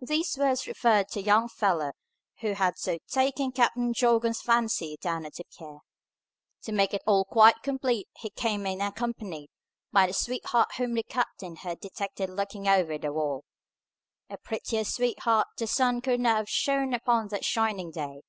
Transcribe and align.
These 0.00 0.36
words 0.36 0.66
referred 0.66 1.06
to 1.10 1.20
the 1.20 1.26
young 1.26 1.48
fellow 1.48 1.92
who 2.40 2.54
had 2.54 2.76
so 2.76 2.98
taken 3.06 3.52
Captain 3.52 3.92
Jorgan's 3.94 4.40
fancy 4.42 4.96
down 5.00 5.24
at 5.24 5.34
the 5.34 5.44
pier. 5.44 5.78
To 6.62 6.72
make 6.72 6.92
it 6.92 7.04
all 7.06 7.24
quite 7.24 7.62
complete 7.62 8.08
he 8.16 8.30
came 8.30 8.66
in 8.66 8.80
accompanied 8.80 9.50
by 9.92 10.08
the 10.08 10.12
sweetheart 10.12 10.74
whom 10.76 10.94
the 10.94 11.04
captain 11.04 11.54
had 11.54 11.78
detected 11.78 12.30
looking 12.30 12.66
over 12.66 12.98
the 12.98 13.12
wall. 13.12 13.44
A 14.28 14.38
prettier 14.38 14.82
sweetheart 14.82 15.46
the 15.56 15.68
sun 15.68 16.00
could 16.00 16.18
not 16.18 16.38
have 16.38 16.48
shone 16.50 16.92
upon 16.92 17.28
that 17.28 17.44
shining 17.44 17.92
day. 17.92 18.22